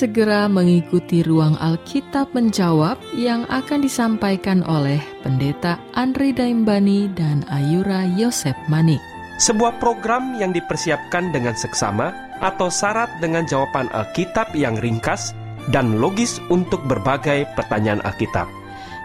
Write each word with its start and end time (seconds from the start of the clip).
Segera 0.00 0.48
mengikuti 0.48 1.20
ruang 1.20 1.60
Alkitab 1.60 2.32
menjawab 2.32 2.96
yang 3.12 3.44
akan 3.52 3.84
disampaikan 3.84 4.64
oleh 4.64 4.96
Pendeta 5.20 5.76
Andri 5.92 6.32
Daimbani 6.32 7.12
dan 7.12 7.44
Ayura 7.52 8.08
Yosep 8.16 8.56
Manik. 8.72 8.96
Sebuah 9.36 9.76
program 9.76 10.40
yang 10.40 10.56
dipersiapkan 10.56 11.36
dengan 11.36 11.52
seksama 11.52 12.16
atau 12.40 12.72
syarat 12.72 13.12
dengan 13.20 13.44
jawaban 13.44 13.92
Alkitab 13.92 14.56
yang 14.56 14.80
ringkas 14.80 15.36
dan 15.68 16.00
logis 16.00 16.40
untuk 16.48 16.80
berbagai 16.88 17.44
pertanyaan 17.52 18.00
Alkitab. 18.00 18.48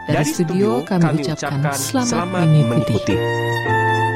Dari, 0.08 0.24
Dari 0.24 0.32
studio, 0.32 0.80
studio 0.80 0.88
kami, 0.88 1.04
kami 1.04 1.22
ucapkan 1.28 1.76
selamat, 1.76 2.08
selamat 2.08 2.46
mengikuti. 2.48 3.16
mengikuti. 3.20 4.15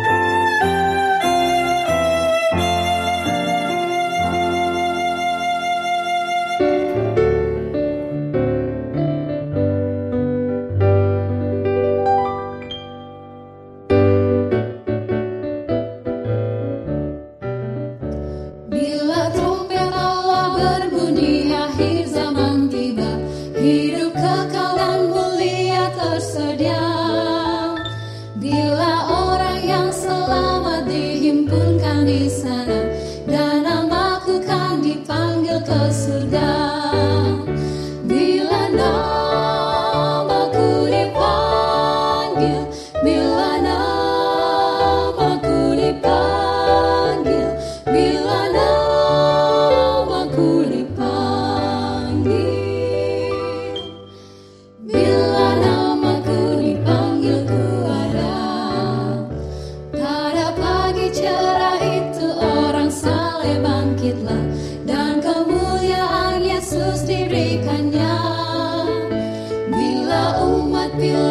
Selamat 70.99 71.28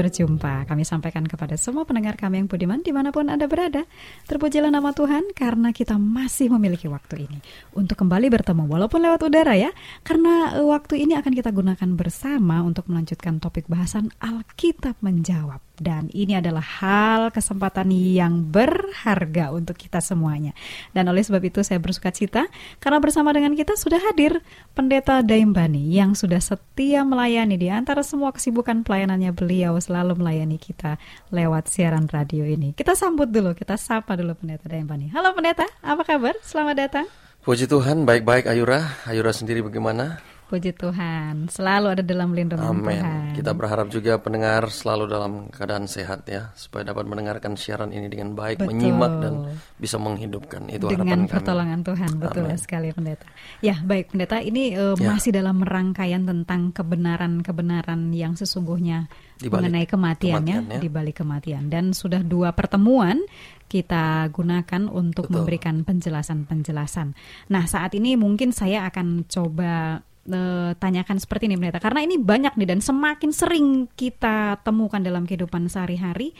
berjumpa. 0.00 0.64
Kami 0.64 0.82
sampaikan 0.88 1.28
kepada 1.28 1.60
semua 1.60 1.84
pendengar 1.84 2.16
kami 2.16 2.40
yang 2.40 2.48
budiman 2.48 2.80
di 2.80 2.88
mana 2.88 3.12
pun 3.12 3.28
Anda 3.28 3.44
berada. 3.44 3.84
Terpujilah 4.24 4.72
nama 4.72 4.96
Tuhan 4.96 5.36
karena 5.36 5.76
kita 5.76 6.00
masih 6.00 6.48
memiliki 6.56 6.88
waktu 6.88 7.28
ini 7.28 7.38
untuk 7.76 8.00
kembali 8.00 8.32
bertemu 8.32 8.64
walaupun 8.64 9.04
lewat 9.04 9.20
udara 9.28 9.52
ya. 9.60 9.68
Karena 10.00 10.56
eh, 10.56 10.64
waktu 10.64 11.04
ini 11.04 11.20
akan 11.20 11.32
kita 11.36 11.52
gunakan 11.52 11.90
bersama 11.92 12.64
untuk 12.64 12.88
melanjutkan 12.88 13.36
topik 13.36 13.68
bahasan 13.68 14.08
Alkitab 14.24 14.96
menjawab. 15.04 15.60
Dan 15.80 16.12
ini 16.12 16.36
adalah 16.36 16.60
hal 16.60 17.32
kesempatan 17.32 17.88
yang 17.88 18.44
berharga 18.44 19.48
untuk 19.48 19.80
kita 19.80 20.04
semuanya. 20.04 20.52
Dan 20.92 21.08
oleh 21.08 21.24
sebab 21.24 21.40
itu 21.40 21.64
saya 21.64 21.80
bersuka 21.80 22.12
cita 22.12 22.52
karena 22.84 23.00
bersama 23.00 23.32
dengan 23.32 23.56
kita 23.56 23.80
sudah 23.80 23.96
hadir 23.96 24.44
Pendeta 24.76 25.24
Daimbani 25.24 25.88
yang 25.88 26.12
sudah 26.12 26.36
setia 26.36 27.00
melayani 27.00 27.56
di 27.56 27.72
antara 27.72 28.04
semua 28.04 28.28
kesibukan 28.28 28.84
pelayanannya 28.84 29.32
beliau 29.32 29.80
selalu 29.90 30.22
melayani 30.22 30.54
kita 30.62 30.94
lewat 31.34 31.66
siaran 31.66 32.06
radio 32.06 32.46
ini. 32.46 32.70
Kita 32.78 32.94
sambut 32.94 33.26
dulu, 33.26 33.58
kita 33.58 33.74
sapa 33.74 34.14
dulu 34.14 34.38
Pendeta 34.38 34.70
Daimbani. 34.70 35.10
Halo 35.10 35.34
Pendeta, 35.34 35.66
apa 35.82 36.06
kabar? 36.06 36.38
Selamat 36.46 36.78
datang. 36.78 37.06
Puji 37.42 37.66
Tuhan, 37.66 38.06
baik-baik 38.06 38.46
Ayura. 38.46 39.02
Ayura 39.10 39.34
sendiri 39.34 39.66
bagaimana? 39.66 40.22
Puji 40.50 40.74
Tuhan, 40.74 41.46
selalu 41.46 41.94
ada 41.94 42.02
dalam 42.02 42.34
lindungan 42.34 42.74
Amin. 42.74 42.98
Tuhan. 42.98 43.38
Kita 43.38 43.54
berharap 43.54 43.86
juga 43.86 44.18
pendengar 44.18 44.66
selalu 44.66 45.06
dalam 45.06 45.46
keadaan 45.46 45.86
sehat 45.86 46.26
ya, 46.26 46.50
supaya 46.58 46.90
dapat 46.90 47.06
mendengarkan 47.06 47.54
siaran 47.54 47.94
ini 47.94 48.10
dengan 48.10 48.34
baik, 48.34 48.58
Betul. 48.58 48.74
menyimak 48.74 49.12
dan 49.22 49.34
bisa 49.78 49.94
menghidupkan. 50.02 50.66
Itu 50.66 50.90
dengan 50.90 51.06
harapan 51.06 51.20
kami. 51.22 51.30
pertolongan 51.30 51.80
Tuhan, 51.86 52.10
betul 52.18 52.44
Amin. 52.50 52.58
sekali 52.58 52.88
pendeta. 52.90 53.26
Ya, 53.62 53.78
baik 53.78 54.10
pendeta, 54.10 54.42
ini 54.42 54.74
eh, 54.74 54.98
Ya. 54.98 55.14
masih 55.14 55.30
dalam 55.30 55.62
rangkaian 55.62 56.26
tentang 56.26 56.74
kebenaran-kebenaran 56.74 58.10
yang 58.10 58.34
sesungguhnya 58.34 59.06
Di 59.38 59.46
balik 59.46 59.70
mengenai 59.70 59.86
kematian, 59.86 60.42
ya, 60.42 60.58
kematian, 60.58 60.74
ya. 60.74 60.80
di 60.82 60.88
balik 60.90 61.16
kematian 61.22 61.62
dan 61.70 61.94
sudah 61.94 62.26
dua 62.26 62.50
pertemuan 62.58 63.22
kita 63.70 64.26
gunakan 64.34 64.90
untuk 64.90 65.30
Betul. 65.30 65.46
memberikan 65.46 65.86
penjelasan-penjelasan. 65.86 67.14
Nah, 67.54 67.64
saat 67.70 67.94
ini 67.94 68.18
mungkin 68.18 68.50
saya 68.50 68.90
akan 68.90 69.30
coba 69.30 70.02
eh, 70.30 70.72
tanyakan 70.78 71.18
seperti 71.18 71.50
ini 71.50 71.58
pendeta. 71.58 71.82
Karena 71.82 72.00
ini 72.06 72.16
banyak 72.16 72.54
nih 72.56 72.68
dan 72.70 72.80
semakin 72.80 73.30
sering 73.34 73.66
kita 73.98 74.62
temukan 74.62 75.02
dalam 75.02 75.26
kehidupan 75.26 75.66
sehari-hari 75.68 76.32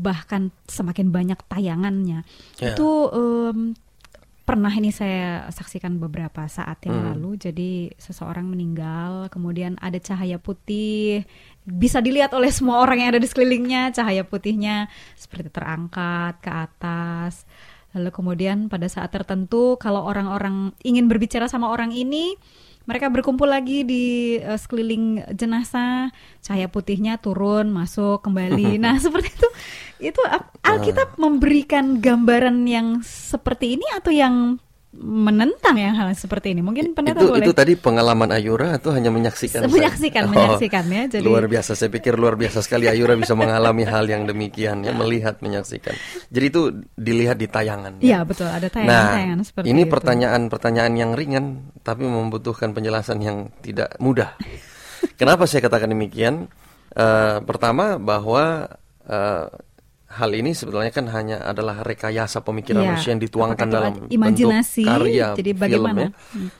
bahkan 0.00 0.48
semakin 0.64 1.12
banyak 1.12 1.36
tayangannya. 1.44 2.24
Ya. 2.56 2.72
itu 2.72 2.88
em, 3.12 3.76
pernah 4.48 4.72
ini 4.72 4.90
saya 4.90 5.46
saksikan 5.52 6.00
beberapa 6.00 6.42
saat 6.50 6.82
yang 6.88 6.98
Hmm. 6.98 7.08
lalu. 7.14 7.36
Jadi 7.38 7.70
seseorang 8.00 8.48
meninggal 8.48 9.28
kemudian 9.30 9.76
ada 9.78 10.00
cahaya 10.00 10.40
putih. 10.40 11.22
Bisa 11.62 12.00
dilihat 12.00 12.32
oleh 12.34 12.48
semua 12.50 12.80
orang 12.82 13.04
yang 13.04 13.14
ada 13.14 13.22
di 13.22 13.28
sekelilingnya 13.28 13.92
cahaya 13.94 14.24
putihnya 14.26 14.88
seperti 15.14 15.52
terangkat 15.52 16.40
ke 16.42 16.50
atas. 16.50 17.44
Lalu 17.94 18.10
kemudian 18.10 18.66
pada 18.66 18.86
saat 18.90 19.10
tertentu 19.14 19.78
kalau 19.78 20.02
orang-orang 20.06 20.74
ingin 20.82 21.06
berbicara 21.06 21.46
sama 21.46 21.70
orang 21.70 21.94
ini 21.94 22.34
mereka 22.90 23.06
berkumpul 23.06 23.46
lagi 23.46 23.86
di 23.86 24.34
eh, 24.42 24.58
sekeliling 24.58 25.22
jenazah, 25.30 26.10
cahaya 26.42 26.66
putihnya 26.66 27.22
turun, 27.22 27.70
masuk 27.70 28.26
kembali. 28.26 28.74
Nah, 28.82 28.98
seperti 28.98 29.30
itu. 29.30 29.48
Itu 30.10 30.20
Alkitab 30.64 31.20
memberikan 31.20 32.02
gambaran 32.02 32.66
yang 32.66 33.04
seperti 33.06 33.78
ini 33.78 33.86
atau 33.94 34.10
yang 34.10 34.56
menentang 34.90 35.78
yang 35.78 35.94
hal 35.94 36.10
seperti 36.18 36.50
ini? 36.50 36.66
Mungkin 36.66 36.98
pendeta 36.98 37.22
itu 37.22 37.30
boleh 37.30 37.46
itu 37.46 37.54
tadi 37.54 37.78
pengalaman 37.78 38.34
Ayura 38.34 38.74
atau 38.74 38.90
hanya 38.90 39.14
menyaksikan? 39.14 39.70
menyaksikan, 39.70 40.26
Oh, 40.26 40.34
menyaksikan 40.34 40.84
ya. 40.90 41.02
Jadi 41.06 41.22
luar 41.22 41.46
biasa. 41.46 41.78
Saya 41.78 41.94
pikir 41.94 42.18
luar 42.18 42.34
biasa 42.34 42.58
sekali 42.66 42.90
Ayura 42.90 43.14
bisa 43.14 43.38
mengalami 43.38 43.86
hal 43.86 44.10
yang 44.10 44.26
demikian 44.26 44.82
ya, 44.82 44.90
melihat, 44.90 45.38
menyaksikan. 45.38 45.94
Jadi 46.26 46.44
itu 46.50 46.62
dilihat 46.98 47.38
di 47.38 47.46
tayangan. 47.46 48.02
Iya, 48.02 48.26
betul. 48.26 48.50
Ada 48.50 48.66
tayangan-tayangan 48.66 49.38
nah, 49.38 49.46
seperti 49.46 49.66
ini 49.70 49.82
itu. 49.86 49.92
pertanyaan-pertanyaan 49.94 50.92
yang 50.98 51.10
ringan 51.14 51.44
tapi 51.86 52.04
membutuhkan 52.10 52.74
penjelasan 52.74 53.22
yang 53.22 53.54
tidak 53.62 53.94
mudah. 54.02 54.34
Kenapa 55.20 55.46
saya 55.46 55.62
katakan 55.64 55.94
demikian? 55.94 56.50
Eh, 56.90 57.38
pertama 57.46 58.02
bahwa 58.02 58.66
eh, 59.06 59.46
hal 60.10 60.30
ini 60.32 60.50
sebetulnya 60.50 60.90
kan 60.90 61.06
hanya 61.08 61.38
adalah 61.40 61.80
rekayasa 61.80 62.42
pemikiran 62.42 62.82
Iya. 62.82 62.88
manusia 62.92 63.10
yang 63.10 63.22
dituangkan 63.22 63.68
dalam 63.68 63.92
imajinasi? 64.06 64.82
bentuk 64.82 64.98
karya 64.98 65.26
Jadi 65.32 65.50
film 65.50 65.62
bagaimana? 65.62 66.00
ya. 66.02 66.10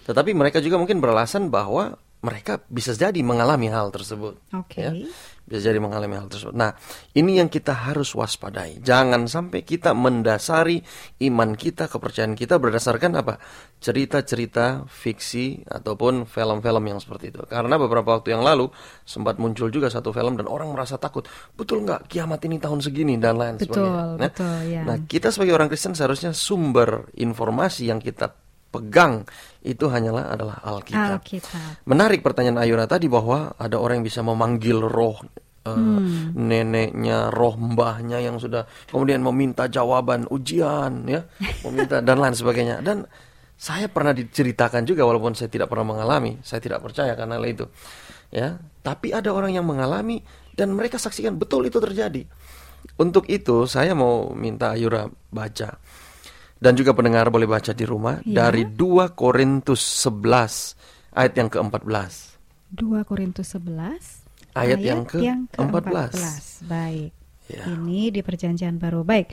Tetapi 0.07 0.31
mereka 0.33 0.59
juga 0.59 0.79
mungkin 0.79 0.99
beralasan 0.99 1.51
bahwa 1.51 1.99
mereka 2.21 2.61
bisa 2.69 2.93
jadi 2.93 3.17
mengalami 3.21 3.67
hal 3.67 3.91
tersebut. 3.91 4.39
Oke. 4.53 4.79
ya. 4.79 4.93
Bisa 5.51 5.75
jadi 5.75 5.83
mengalami 5.83 6.15
hal 6.15 6.31
tersebut. 6.31 6.55
Nah, 6.55 6.79
ini 7.11 7.43
yang 7.43 7.51
kita 7.51 7.91
harus 7.91 8.15
waspadai. 8.15 8.79
Jangan 8.87 9.27
sampai 9.27 9.67
kita 9.67 9.99
mendasari 9.99 10.79
iman 11.27 11.59
kita, 11.59 11.91
kepercayaan 11.91 12.39
kita 12.39 12.63
berdasarkan 12.63 13.19
apa? 13.19 13.43
Cerita-cerita 13.83 14.87
fiksi 14.87 15.67
ataupun 15.67 16.31
film-film 16.31 16.85
yang 16.87 17.03
seperti 17.03 17.35
itu. 17.35 17.43
Karena 17.51 17.75
beberapa 17.83 18.15
waktu 18.15 18.31
yang 18.31 18.47
lalu 18.47 18.71
sempat 19.03 19.43
muncul 19.43 19.75
juga 19.75 19.91
satu 19.91 20.15
film 20.15 20.39
dan 20.39 20.47
orang 20.47 20.71
merasa 20.71 21.03
takut. 21.03 21.27
Betul 21.59 21.83
nggak 21.83 22.07
kiamat 22.07 22.39
ini 22.47 22.63
tahun 22.63 22.79
segini 22.79 23.19
dan 23.19 23.35
lain 23.35 23.59
Betul, 23.59 23.91
sebagainya. 23.91 23.99
Nah, 23.99 24.31
betul, 24.31 24.57
ya. 24.71 24.83
Nah, 24.87 24.97
kita 25.11 25.35
sebagai 25.35 25.59
orang 25.59 25.67
Kristen 25.67 25.99
seharusnya 25.99 26.31
sumber 26.31 27.11
informasi 27.19 27.91
yang 27.91 27.99
kita 27.99 28.31
pegang 28.71 29.27
itu 29.67 29.91
hanyalah 29.91 30.33
adalah 30.33 30.57
Alkitab. 30.63 31.21
Alkitab. 31.21 31.85
Menarik 31.85 32.23
pertanyaan 32.23 32.63
Ayura 32.63 32.87
tadi 32.87 33.11
bahwa 33.11 33.53
ada 33.59 33.77
orang 33.77 34.01
yang 34.01 34.07
bisa 34.07 34.23
memanggil 34.23 34.79
roh 34.81 35.21
eh, 35.61 35.77
Hmm. 35.77 36.33
neneknya, 36.33 37.29
roh 37.29 37.53
mbahnya 37.59 38.17
yang 38.25 38.41
sudah 38.41 38.65
kemudian 38.89 39.21
meminta 39.21 39.69
jawaban 39.69 40.25
ujian 40.33 41.05
ya, 41.05 41.21
meminta 41.69 42.01
dan 42.01 42.17
lain 42.17 42.33
sebagainya. 42.33 42.81
Dan 42.81 43.05
saya 43.61 43.93
pernah 43.93 44.17
diceritakan 44.17 44.89
juga 44.89 45.05
walaupun 45.05 45.37
saya 45.37 45.53
tidak 45.53 45.69
pernah 45.69 45.93
mengalami, 45.93 46.41
saya 46.41 46.65
tidak 46.65 46.81
percaya 46.81 47.13
karena 47.13 47.37
hal 47.37 47.45
itu. 47.45 47.69
Ya, 48.33 48.57
tapi 48.81 49.13
ada 49.13 49.35
orang 49.37 49.53
yang 49.53 49.69
mengalami 49.69 50.25
dan 50.57 50.73
mereka 50.73 50.97
saksikan 50.97 51.37
betul 51.37 51.69
itu 51.69 51.77
terjadi. 51.77 52.25
Untuk 52.97 53.29
itu 53.29 53.69
saya 53.69 53.93
mau 53.93 54.33
minta 54.33 54.73
Ayura 54.73 55.05
baca 55.29 55.77
dan 56.61 56.77
juga 56.77 56.93
pendengar 56.93 57.33
boleh 57.33 57.49
baca 57.49 57.73
di 57.73 57.83
rumah 57.83 58.21
Ya. 58.23 58.47
dari 58.47 58.69
2 58.69 59.17
Korintus 59.17 59.81
11 59.81 60.77
ayat 61.11 61.33
yang 61.35 61.49
ke-14. 61.49 62.13
2 62.71 63.03
Korintus 63.03 63.51
11 63.51 64.29
Ayat 64.51 64.79
yang 64.83 65.07
ke-14. 65.07 65.55
ke-14. 65.55 66.13
Baik. 66.67 67.11
Ya. 67.47 67.65
Ini 67.67 68.11
di 68.11 68.21
perjanjian 68.21 68.79
baru. 68.79 69.03
Baik. 69.03 69.31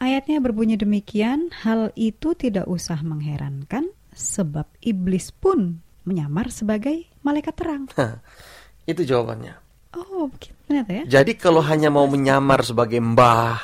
Ayatnya 0.00 0.40
berbunyi 0.40 0.74
demikian, 0.74 1.52
hal 1.62 1.92
itu 1.92 2.32
tidak 2.32 2.64
usah 2.66 3.04
mengherankan 3.04 3.92
sebab 4.10 4.64
iblis 4.80 5.28
pun 5.30 5.84
menyamar 6.08 6.48
sebagai 6.48 7.04
malaikat 7.20 7.54
terang. 7.54 7.84
Hah, 7.94 8.22
itu 8.90 9.04
jawabannya. 9.04 9.54
Oh, 9.92 10.30
begitu 10.30 10.54
ternyata 10.64 10.90
ya. 10.94 11.20
Jadi 11.20 11.34
kalau 11.34 11.60
hanya 11.60 11.90
mau 11.90 12.06
menyamar 12.06 12.62
sebagai 12.62 13.02
mbah, 13.02 13.58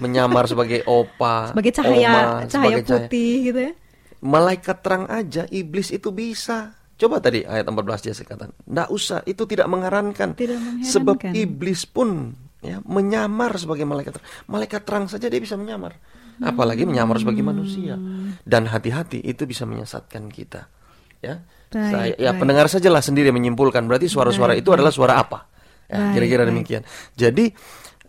menyamar 0.00 0.44
sebagai 0.44 0.80
opa, 0.82 1.52
Sebagai 1.52 1.70
cahaya 1.70 1.94
oma, 2.02 2.20
cahaya 2.42 2.48
sebagai 2.48 2.82
cahaya- 2.82 3.06
putih 3.06 3.32
gitu 3.44 3.60
ya. 3.60 3.72
malaikat 4.18 4.76
terang 4.80 5.04
aja 5.06 5.44
iblis 5.48 5.88
itu 5.88 6.10
bisa. 6.10 6.72
Coba 6.96 7.16
tadi 7.16 7.40
ayat 7.42 7.64
14 7.64 8.00
dia 8.02 8.12
sekatan. 8.12 8.52
Nggak 8.62 8.88
usah, 8.88 9.24
itu 9.24 9.44
tidak 9.44 9.64
mengherankan. 9.66 10.32
Tidak 10.34 10.52
mengherankan. 10.52 10.84
Sebab 10.84 11.16
iblis 11.32 11.84
pun 11.84 12.36
ya 12.60 12.84
menyamar 12.84 13.56
sebagai 13.56 13.84
malaikat 13.84 14.16
terang. 14.16 14.28
Malaikat 14.44 14.80
terang 14.84 15.04
saja 15.06 15.24
dia 15.24 15.40
bisa 15.40 15.56
menyamar. 15.56 15.96
Apalagi 16.38 16.84
menyamar 16.84 17.16
sebagai 17.16 17.40
manusia. 17.40 17.96
Dan 18.42 18.64
hati-hati 18.64 19.20
itu 19.20 19.44
bisa 19.44 19.64
menyesatkan 19.64 20.28
kita. 20.28 20.68
Ya. 21.20 21.44
Baik, 21.70 21.92
Saya, 21.92 22.14
ya 22.18 22.30
baik. 22.32 22.40
pendengar 22.40 22.66
sajalah 22.66 22.98
sendiri 22.98 23.30
menyimpulkan 23.30 23.86
berarti 23.86 24.04
suara-suara 24.04 24.52
Baik, 24.52 24.64
itu 24.64 24.70
adalah 24.74 24.90
suara 24.90 25.14
apa? 25.16 25.46
Ya, 25.86 26.10
kira-kira 26.12 26.42
demikian. 26.42 26.82
Jadi 27.14 27.54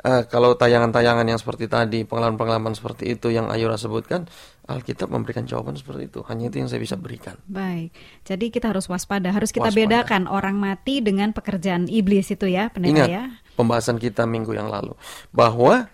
eh, 0.02 0.24
kalau 0.26 0.54
tayangan-tayangan 0.54 1.26
yang 1.26 1.38
seperti 1.38 1.66
tadi, 1.66 2.04
pengalaman-pengalaman 2.04 2.74
seperti 2.74 3.14
itu 3.14 3.30
yang 3.30 3.48
Ayura 3.48 3.76
sebutkan, 3.76 4.26
Alkitab 4.66 5.10
memberikan 5.10 5.44
jawaban 5.44 5.76
seperti 5.76 6.08
itu. 6.08 6.20
Hanya 6.26 6.48
itu 6.48 6.62
yang 6.62 6.70
saya 6.70 6.80
bisa 6.80 6.96
berikan. 6.96 7.36
Baik. 7.46 7.92
Jadi 8.24 8.50
kita 8.50 8.72
harus 8.72 8.88
waspada, 8.88 9.30
harus 9.30 9.52
kita 9.52 9.68
Waspada. 9.68 9.80
bedakan 9.80 10.26
orang 10.26 10.56
mati 10.56 11.00
dengan 11.00 11.32
pekerjaan 11.32 11.86
iblis 11.86 12.30
itu 12.30 12.48
ya, 12.48 12.70
pendeta 12.70 13.04
Ingat 13.04 13.10
ya. 13.10 13.24
pembahasan 13.54 13.98
kita 13.98 14.24
minggu 14.24 14.54
yang 14.54 14.68
lalu 14.68 14.96
bahwa 15.30 15.90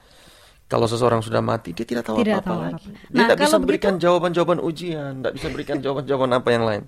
kalau 0.68 0.84
seseorang 0.84 1.24
sudah 1.24 1.40
mati 1.40 1.72
dia 1.72 1.88
tidak 1.88 2.04
tahu 2.04 2.20
Tidak 2.20 2.44
apa-apa 2.44 2.48
tahu 2.52 2.60
lagi. 2.60 2.88
apa-apa. 2.92 3.08
Dia 3.08 3.16
Nah, 3.16 3.26
tidak 3.26 3.38
bisa 3.40 3.48
kalau 3.50 3.60
berikan 3.64 3.94
jawaban-jawaban 3.98 4.60
ujian, 4.60 5.12
tidak 5.20 5.34
bisa 5.40 5.48
berikan 5.48 5.78
jawaban-jawaban 5.80 6.32
apa 6.36 6.50
yang 6.52 6.64
lain. 6.68 6.84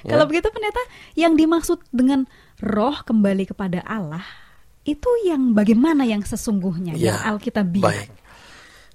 Ya. 0.00 0.16
Kalau 0.16 0.24
begitu 0.26 0.48
pendeta, 0.50 0.82
yang 1.14 1.36
dimaksud 1.36 1.78
dengan 1.92 2.24
roh 2.58 2.96
kembali 3.04 3.44
kepada 3.46 3.84
Allah 3.84 4.24
itu 4.84 5.10
yang 5.28 5.52
bagaimana 5.52 6.08
yang 6.08 6.24
sesungguhnya 6.24 6.96
Ya, 6.96 7.20
yang 7.20 7.36
Alkitabiah. 7.36 7.84
Baik. 7.84 8.10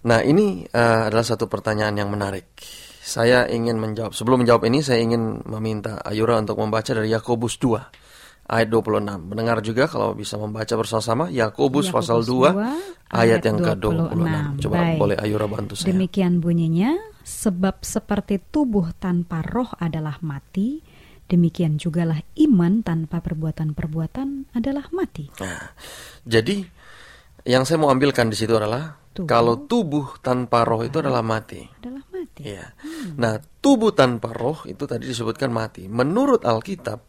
Nah, 0.06 0.22
ini 0.22 0.66
eh, 0.70 1.02
adalah 1.10 1.26
satu 1.26 1.50
pertanyaan 1.50 1.98
yang 1.98 2.10
menarik. 2.14 2.54
Saya 3.06 3.46
ingin 3.50 3.78
menjawab. 3.78 4.18
Sebelum 4.18 4.42
menjawab 4.46 4.66
ini, 4.66 4.82
saya 4.82 5.02
ingin 5.02 5.46
meminta 5.46 6.02
Ayura 6.02 6.42
untuk 6.42 6.58
membaca 6.58 6.90
dari 6.90 7.10
Yakobus 7.14 7.62
2 7.62 8.50
ayat 8.50 8.68
26. 8.70 9.30
Mendengar 9.30 9.58
juga 9.66 9.90
kalau 9.90 10.14
bisa 10.14 10.38
membaca 10.38 10.74
bersama-sama 10.78 11.30
Yakobus 11.34 11.90
pasal 11.90 12.22
2 12.22 13.14
ayat, 13.14 13.42
yang 13.42 13.58
ke-26. 13.62 14.62
26. 14.62 14.62
Coba 14.66 14.76
Baik. 14.78 14.98
boleh 15.02 15.18
Ayura 15.18 15.46
bantu 15.50 15.74
saya. 15.74 15.90
Demikian 15.94 16.42
bunyinya, 16.42 16.94
sebab 17.26 17.82
seperti 17.82 18.42
tubuh 18.54 18.94
tanpa 18.98 19.42
roh 19.42 19.70
adalah 19.78 20.22
mati, 20.22 20.82
demikian 21.26 21.82
jugalah 21.82 22.22
iman 22.38 22.86
tanpa 22.86 23.22
perbuatan-perbuatan 23.22 24.54
adalah 24.54 24.90
mati. 24.94 25.30
Nah, 25.42 25.74
jadi 26.26 26.66
yang 27.46 27.66
saya 27.66 27.78
mau 27.82 27.94
ambilkan 27.94 28.30
di 28.30 28.38
situ 28.38 28.58
adalah 28.58 28.98
Tubuh. 29.16 29.30
kalau 29.30 29.56
tubuh 29.64 30.20
tanpa 30.20 30.68
roh 30.68 30.84
itu 30.84 31.00
adalah 31.00 31.24
mati. 31.24 31.64
Adalah 31.82 32.04
mati. 32.12 32.42
Iya. 32.44 32.68
Nah, 33.16 33.40
tubuh 33.64 33.96
tanpa 33.96 34.34
roh 34.36 34.66
itu 34.68 34.84
tadi 34.90 35.08
disebutkan 35.08 35.54
mati. 35.54 35.88
Menurut 35.88 36.44
Alkitab, 36.44 37.00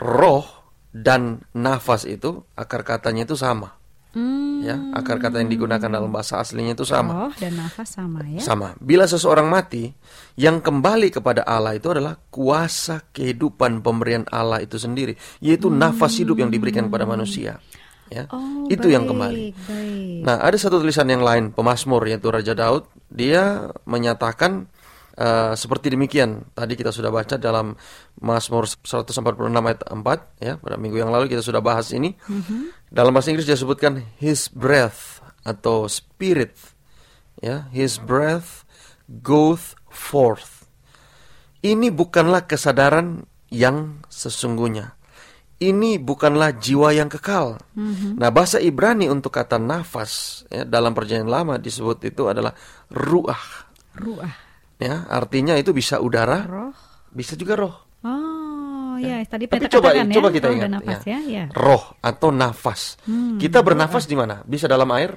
roh 0.00 0.46
dan 0.90 1.42
nafas 1.54 2.06
itu 2.06 2.42
akar 2.58 2.82
katanya 2.82 3.28
itu 3.28 3.38
sama. 3.38 3.76
Hmm, 4.14 4.62
Ya, 4.62 4.78
akar 4.94 5.18
kata 5.18 5.42
yang 5.42 5.50
digunakan 5.50 5.84
dalam 5.84 6.08
bahasa 6.08 6.38
aslinya 6.38 6.72
itu 6.72 6.86
sama. 6.86 7.26
roh 7.26 7.34
dan 7.36 7.52
nafas 7.52 7.92
sama 7.92 8.22
ya. 8.24 8.40
Sama. 8.40 8.72
Bila 8.78 9.04
seseorang 9.04 9.44
mati, 9.44 9.90
yang 10.34 10.58
kembali 10.58 11.10
kepada 11.10 11.42
Allah 11.42 11.74
itu 11.74 11.90
adalah 11.90 12.16
kuasa 12.30 13.04
kehidupan 13.10 13.82
pemberian 13.82 14.24
Allah 14.26 14.62
itu 14.62 14.78
sendiri, 14.78 15.12
yaitu 15.38 15.68
nafas 15.68 16.16
hidup 16.16 16.38
yang 16.38 16.48
diberikan 16.48 16.86
kepada 16.86 17.04
manusia. 17.04 17.58
Ya, 18.06 18.28
Oh, 18.30 18.68
itu 18.68 18.86
yang 18.86 19.04
kembali. 19.04 19.36
baik, 19.50 19.54
baik. 19.64 20.20
Nah, 20.22 20.36
ada 20.38 20.54
satu 20.54 20.78
tulisan 20.78 21.08
yang 21.08 21.20
lain, 21.20 21.50
pemazmur 21.50 22.04
yaitu 22.04 22.28
Raja 22.28 22.52
Daud, 22.52 22.84
dia 23.08 23.68
menyatakan 23.84 24.68
eh, 25.14 25.52
seperti 25.54 25.94
demikian. 25.94 26.50
Tadi 26.52 26.74
kita 26.74 26.90
sudah 26.90 27.10
baca 27.14 27.38
dalam 27.38 27.74
Mazmur 28.20 28.66
146 28.66 29.14
ayat 29.50 29.82
4 29.86 30.42
ya, 30.42 30.52
pada 30.58 30.76
minggu 30.76 30.98
yang 30.98 31.10
lalu 31.14 31.30
kita 31.30 31.42
sudah 31.42 31.62
bahas 31.62 31.94
ini. 31.94 32.14
Dalam 32.90 33.14
bahasa 33.14 33.30
Inggris 33.30 33.46
dia 33.46 33.58
sebutkan 33.58 34.02
his 34.18 34.50
breath 34.50 35.22
atau 35.46 35.86
spirit 35.86 36.54
ya, 37.40 37.70
his 37.70 37.98
breath 37.98 38.66
goeth 39.08 39.76
forth. 39.90 40.66
Ini 41.64 41.88
bukanlah 41.88 42.44
kesadaran 42.44 43.24
yang 43.48 44.04
sesungguhnya. 44.12 44.92
Ini 45.54 45.96
bukanlah 46.02 46.60
jiwa 46.60 46.92
yang 46.92 47.08
kekal. 47.08 47.56
Nah, 48.20 48.28
bahasa 48.28 48.60
Ibrani 48.60 49.08
untuk 49.08 49.32
kata 49.32 49.56
nafas 49.56 50.44
ya, 50.52 50.66
dalam 50.66 50.92
perjanjian 50.92 51.30
lama 51.30 51.56
disebut 51.56 52.04
itu 52.04 52.28
adalah 52.28 52.52
ruah. 52.92 53.70
Ruah, 53.96 54.34
Ya, 54.78 55.06
artinya 55.06 55.54
itu 55.54 55.70
bisa 55.70 56.02
udara, 56.02 56.42
roh. 56.44 56.74
bisa 57.10 57.38
juga 57.38 57.54
roh. 57.54 57.74
Oh, 58.04 58.98
ya, 58.98 59.22
tadi 59.24 59.46
Tapi 59.46 59.70
coba 59.70 59.94
ya, 59.94 60.04
coba 60.06 60.28
kita 60.28 60.50
ingat 60.50 60.70
nafas 60.70 61.00
ya, 61.06 61.18
ya. 61.24 61.44
Roh 61.54 61.94
atau 61.98 62.28
nafas. 62.28 62.98
Hmm, 63.06 63.38
kita 63.38 63.62
bernafas 63.62 64.04
di 64.04 64.18
mana? 64.18 64.42
Bisa 64.44 64.66
dalam 64.66 64.90
air? 64.92 65.14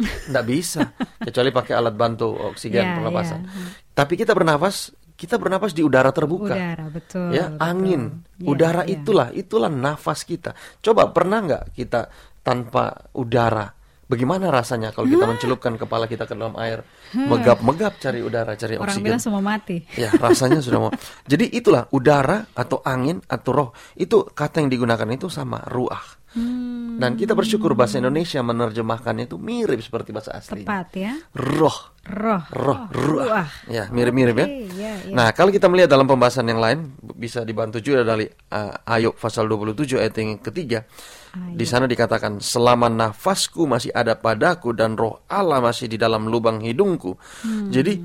Tidak 0.26 0.44
bisa, 0.48 0.88
kecuali 1.20 1.52
pakai 1.52 1.74
alat 1.78 1.94
bantu 1.94 2.32
oksigen 2.32 2.80
Ya, 2.82 2.96
pernapasan. 2.98 3.40
ya. 3.44 3.50
Tapi 3.92 4.16
kita 4.18 4.32
bernafas, 4.34 4.90
kita 5.14 5.36
bernafas 5.36 5.76
di 5.76 5.84
udara 5.84 6.10
terbuka. 6.10 6.56
Udara, 6.56 6.84
betul. 6.90 7.28
ya 7.30 7.52
betul. 7.52 7.60
angin 7.62 8.02
Ya, 8.40 8.46
udara 8.50 8.82
ya. 8.82 8.98
itulah 8.98 9.28
itulah 9.30 9.70
nafas 9.70 10.26
kita 10.26 10.56
coba 10.82 11.12
pernah 11.14 11.38
nggak 11.44 11.64
kita 11.76 12.10
tanpa 12.42 13.12
udara 13.14 13.70
bagaimana 14.12 14.52
rasanya 14.52 14.92
kalau 14.92 15.08
kita 15.08 15.24
mencelupkan 15.24 15.80
kepala 15.80 16.04
kita 16.04 16.28
ke 16.28 16.36
dalam 16.36 16.52
air? 16.60 16.84
Megap-megap 17.16 17.96
cari 17.96 18.20
udara 18.20 18.52
cari 18.52 18.76
Orang 18.76 18.92
oksigen. 18.92 19.04
bilang 19.08 19.20
semua 19.24 19.40
mati. 19.40 19.80
ya 19.96 20.12
rasanya 20.12 20.60
sudah 20.60 20.78
mau. 20.78 20.92
Jadi 21.24 21.48
itulah 21.48 21.88
udara 21.88 22.44
atau 22.52 22.84
angin 22.84 23.24
atau 23.24 23.50
roh. 23.50 23.68
Itu 23.96 24.28
kata 24.28 24.60
yang 24.60 24.68
digunakan 24.68 25.08
itu 25.08 25.32
sama 25.32 25.64
ruah. 25.64 26.00
Hmm, 26.00 26.21
dan 26.98 27.14
kita 27.16 27.32
bersyukur 27.32 27.72
bahasa 27.78 28.00
Indonesia 28.02 28.42
menerjemahkannya 28.42 29.30
itu 29.30 29.36
mirip 29.38 29.80
seperti 29.80 30.10
bahasa 30.10 30.34
asli 30.36 30.66
tepat 30.66 30.88
ya. 30.96 31.12
roh 31.36 31.92
Roh. 32.02 32.42
roh 32.50 32.90
ruah 32.90 33.46
ruah. 33.46 33.48
ya 33.70 33.86
mirip-mirip 33.94 34.34
ya 34.34 34.46
Oke, 34.50 34.58
ya, 34.74 34.92
ya. 35.06 35.14
Nah, 35.14 35.30
kalau 35.30 35.54
kita 35.54 35.70
melihat 35.70 35.94
dalam 35.94 36.10
pembahasan 36.10 36.50
yang 36.50 36.58
lain 36.58 36.98
bisa 37.14 37.46
dibantu 37.46 37.78
juga 37.78 38.02
dari 38.02 38.26
uh, 38.26 38.74
Ayub 38.90 39.14
pasal 39.14 39.46
27 39.46 40.02
ayat 40.02 40.14
yang 40.18 40.42
ketiga. 40.42 40.82
Di 41.32 41.64
sana 41.64 41.88
dikatakan 41.88 42.44
selama 42.44 42.92
nafasku 42.92 43.64
masih 43.64 43.88
ada 43.94 44.18
padaku 44.20 44.76
dan 44.76 44.98
roh 45.00 45.24
Allah 45.32 45.64
masih 45.64 45.88
di 45.88 45.96
dalam 45.96 46.28
lubang 46.28 46.60
hidungku. 46.60 47.16
Hmm. 47.46 47.70
Jadi 47.72 48.02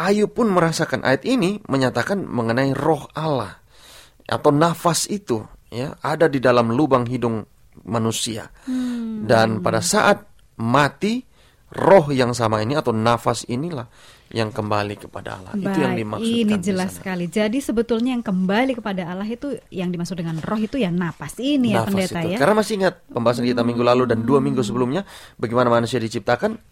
Ayub 0.00 0.32
pun 0.32 0.48
merasakan 0.48 1.04
ayat 1.04 1.28
ini 1.28 1.60
menyatakan 1.68 2.24
mengenai 2.24 2.72
roh 2.72 3.04
Allah 3.12 3.60
atau 4.24 4.48
nafas 4.48 5.04
itu 5.12 5.44
ya 5.70 5.94
ada 6.00 6.26
di 6.26 6.40
dalam 6.42 6.72
lubang 6.72 7.04
hidung 7.04 7.44
manusia. 7.86 8.48
Hmm. 8.68 9.24
Dan 9.24 9.64
pada 9.64 9.80
saat 9.80 10.24
mati 10.60 11.24
roh 11.70 12.10
yang 12.10 12.34
sama 12.34 12.60
ini 12.60 12.74
atau 12.74 12.90
nafas 12.90 13.46
inilah 13.46 13.86
yang 14.30 14.54
kembali 14.54 14.94
kepada 14.94 15.42
Allah. 15.42 15.52
itu 15.58 15.78
yang 15.82 15.94
Baik, 15.94 16.02
dimaksudkan. 16.06 16.42
Ini 16.46 16.54
jelas 16.62 16.90
sekali. 17.02 17.26
Jadi 17.26 17.58
sebetulnya 17.58 18.14
yang 18.14 18.22
kembali 18.22 18.78
kepada 18.78 19.10
Allah 19.10 19.26
itu 19.26 19.58
yang 19.74 19.90
dimaksud 19.90 20.14
dengan 20.14 20.38
roh 20.38 20.58
itu 20.58 20.78
ya 20.78 20.94
napas 20.94 21.34
ini 21.42 21.74
ya 21.74 21.82
Nafas 21.82 21.90
pendeta 21.90 22.20
itu. 22.22 22.28
ya. 22.34 22.38
Karena 22.38 22.54
masih 22.54 22.72
ingat 22.78 22.94
pembahasan 23.10 23.42
kita 23.42 23.66
minggu 23.66 23.82
lalu 23.82 24.06
dan 24.06 24.22
dua 24.22 24.38
minggu 24.38 24.62
sebelumnya 24.62 25.02
bagaimana 25.34 25.66
manusia 25.82 25.98
diciptakan 25.98 26.62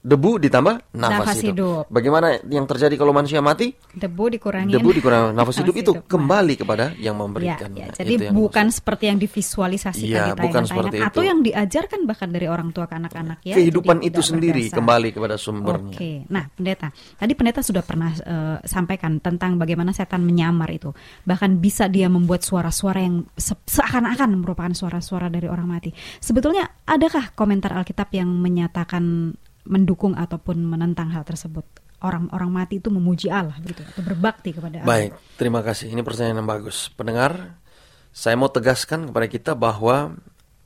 debu 0.00 0.40
ditambah 0.40 0.96
nafas, 0.96 1.12
Nafas 1.28 1.38
hidup. 1.44 1.84
Bagaimana 1.86 2.40
yang 2.48 2.64
terjadi 2.64 2.96
kalau 2.96 3.12
manusia 3.12 3.44
mati? 3.44 3.76
Debu 3.92 4.32
dikurangi. 4.32 4.72
Debu 4.72 4.88
dikurangi 4.96 5.36
nafas 5.36 5.60
hidup 5.60 5.76
itu 5.76 5.92
kembali 6.04 6.56
kepada 6.56 6.96
yang 6.96 7.12
Ya, 7.12 7.20
memberikannya. 7.20 7.84
ya. 7.84 7.92
Itu 7.92 7.98
Jadi 8.00 8.12
yang 8.24 8.34
bukan 8.34 8.66
seperti 8.72 9.04
yang 9.06 9.18
divisualisasikan 9.20 10.08
Iya, 10.08 10.24
di 10.32 10.40
bukan 10.40 10.62
seperti 10.64 10.96
atau 10.98 11.20
itu. 11.20 11.28
yang 11.28 11.38
diajarkan 11.44 12.00
bahkan 12.08 12.28
dari 12.30 12.46
orang 12.48 12.72
tua 12.72 12.88
ke 12.88 12.96
anak-anak 12.96 13.38
ya. 13.44 13.54
kehidupan 13.60 14.00
Jadi 14.00 14.08
itu 14.08 14.20
sendiri 14.22 14.62
berdasar. 14.64 14.76
kembali 14.80 15.08
kepada 15.12 15.34
sumbernya. 15.36 15.96
Oke, 16.00 16.12
nah 16.28 16.44
pendeta, 16.48 16.88
tadi 17.16 17.32
pendeta 17.36 17.60
sudah 17.60 17.82
pernah 17.84 18.10
eh, 18.14 18.56
sampaikan 18.64 19.20
tentang 19.20 19.60
bagaimana 19.60 19.92
setan 19.92 20.24
menyamar 20.24 20.72
itu, 20.72 20.96
bahkan 21.22 21.60
bisa 21.60 21.92
dia 21.92 22.08
membuat 22.08 22.40
suara-suara 22.40 23.04
yang 23.04 23.28
se- 23.36 23.58
seakan-akan 23.68 24.32
merupakan 24.40 24.72
suara-suara 24.72 25.28
dari 25.28 25.44
orang 25.44 25.68
mati. 25.68 25.92
Sebetulnya 26.16 26.64
adakah 26.88 27.36
komentar 27.36 27.76
Alkitab 27.76 28.08
yang 28.16 28.32
menyatakan 28.32 29.36
mendukung 29.64 30.16
ataupun 30.16 30.60
menentang 30.62 31.12
hal 31.12 31.24
tersebut? 31.24 31.64
Orang-orang 32.00 32.48
mati 32.48 32.80
itu 32.80 32.88
memuji 32.88 33.28
Allah 33.28 33.60
begitu 33.60 33.84
atau 33.84 34.00
berbakti 34.00 34.56
kepada 34.56 34.80
Allah. 34.80 34.88
Baik, 34.88 35.10
terima 35.36 35.60
kasih. 35.60 35.92
Ini 35.92 36.00
pertanyaan 36.00 36.40
yang 36.40 36.48
bagus. 36.48 36.88
Pendengar, 36.96 37.60
saya 38.08 38.40
mau 38.40 38.48
tegaskan 38.48 39.12
kepada 39.12 39.26
kita 39.28 39.52
bahwa 39.52 40.16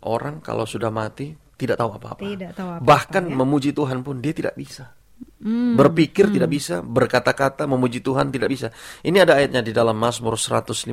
orang 0.06 0.38
kalau 0.38 0.62
sudah 0.62 0.94
mati 0.94 1.34
tidak 1.58 1.78
tahu 1.82 1.90
apa-apa. 1.98 2.22
Tidak 2.22 2.50
tahu 2.54 2.68
apa-apa, 2.78 2.86
Bahkan 2.86 3.24
ya. 3.30 3.34
memuji 3.34 3.70
Tuhan 3.74 4.06
pun 4.06 4.22
dia 4.22 4.30
tidak 4.30 4.54
bisa. 4.54 4.94
Hmm, 5.44 5.76
Berpikir 5.76 6.32
tidak 6.32 6.50
bisa, 6.50 6.80
berkata-kata 6.80 7.68
memuji 7.68 8.00
Tuhan 8.00 8.32
tidak 8.32 8.48
bisa. 8.48 8.68
Ini 9.04 9.22
ada 9.22 9.36
ayatnya 9.38 9.60
di 9.60 9.70
dalam 9.76 9.94
Mazmur 9.94 10.40
115 10.40 10.88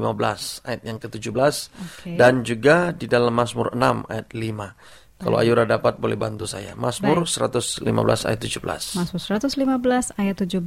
ayat 0.67 0.81
yang 0.83 0.97
ke-17 0.99 1.55
Oke. 1.71 2.11
dan 2.19 2.43
juga 2.43 2.91
di 2.91 3.07
dalam 3.07 3.31
Mazmur 3.31 3.71
6 3.73 4.09
ayat 4.11 4.27
5. 4.33 5.00
Kalau 5.21 5.37
Ayura 5.37 5.69
dapat 5.69 6.01
boleh 6.01 6.17
bantu 6.17 6.49
saya. 6.49 6.73
Mazmur 6.73 7.29
115 7.29 7.85
ayat 8.25 8.39
17. 8.41 8.97
Mazmur 8.97 9.21
115 9.21 10.17
ayat 10.17 10.35
17, 10.41 10.57